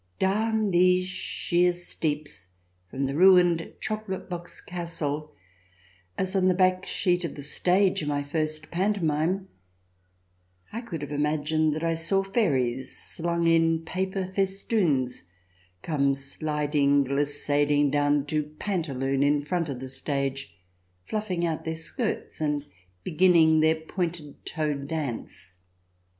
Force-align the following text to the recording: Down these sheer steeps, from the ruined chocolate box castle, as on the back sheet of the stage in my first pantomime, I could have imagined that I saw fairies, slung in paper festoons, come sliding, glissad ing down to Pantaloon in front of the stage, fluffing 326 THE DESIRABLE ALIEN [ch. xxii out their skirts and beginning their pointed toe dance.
Down 0.17 0.71
these 0.71 1.05
sheer 1.07 1.73
steeps, 1.73 2.49
from 2.89 3.05
the 3.05 3.13
ruined 3.13 3.71
chocolate 3.79 4.27
box 4.31 4.59
castle, 4.59 5.31
as 6.17 6.35
on 6.35 6.47
the 6.47 6.55
back 6.55 6.87
sheet 6.87 7.23
of 7.23 7.35
the 7.35 7.43
stage 7.43 8.01
in 8.01 8.07
my 8.07 8.23
first 8.23 8.71
pantomime, 8.71 9.47
I 10.73 10.81
could 10.81 11.03
have 11.03 11.11
imagined 11.11 11.75
that 11.75 11.83
I 11.83 11.93
saw 11.93 12.23
fairies, 12.23 12.97
slung 12.97 13.45
in 13.45 13.85
paper 13.85 14.31
festoons, 14.35 15.25
come 15.83 16.15
sliding, 16.15 17.03
glissad 17.03 17.69
ing 17.69 17.91
down 17.91 18.25
to 18.25 18.41
Pantaloon 18.57 19.21
in 19.21 19.45
front 19.45 19.69
of 19.69 19.79
the 19.79 19.87
stage, 19.87 20.51
fluffing 21.05 21.41
326 21.41 21.91
THE 21.91 22.03
DESIRABLE 22.03 22.05
ALIEN 22.05 22.25
[ch. 22.25 22.29
xxii 22.31 22.41
out 22.41 22.41
their 22.41 22.41
skirts 22.41 22.41
and 22.41 22.65
beginning 23.03 23.59
their 23.59 23.75
pointed 23.75 24.43
toe 24.47 24.73
dance. 24.73 25.57